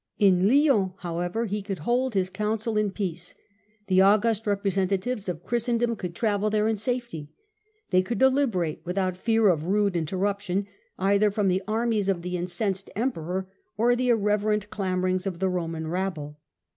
[0.17, 3.35] In Lyons, however, he could hold his Council in peace.
[3.85, 7.29] The august representatives of Christendom could travel there in safety:
[7.91, 10.65] they could deliberate without fear of rude interruption,
[10.97, 15.49] either from the armies of the in censed Emperor or the irreverent clamourings of the
[15.49, 16.39] Roman rabble.